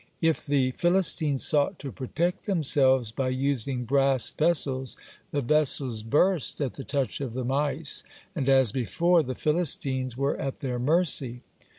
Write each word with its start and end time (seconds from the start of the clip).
If 0.19 0.47
the 0.47 0.71
Philistines 0.71 1.45
sought 1.45 1.77
to 1.77 1.91
protect 1.91 2.47
themselves 2.47 3.11
by 3.11 3.29
using 3.29 3.85
brass 3.85 4.31
vessels, 4.31 4.97
the 5.29 5.41
vessels 5.43 6.01
burst 6.01 6.59
at 6.59 6.73
the 6.73 6.83
touch 6.83 7.21
of 7.21 7.33
the 7.35 7.45
mice, 7.45 8.03
and, 8.35 8.49
as 8.49 8.71
before, 8.71 9.21
the 9.21 9.35
Philistines 9.35 10.17
were 10.17 10.35
at 10.37 10.57
their 10.61 10.79
mercy. 10.79 11.41